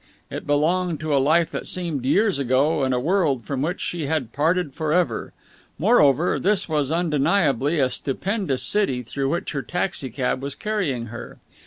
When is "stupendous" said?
7.87-8.63